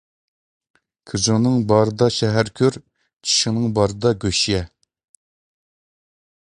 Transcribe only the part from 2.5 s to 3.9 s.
كۆر، چىشىڭنىڭ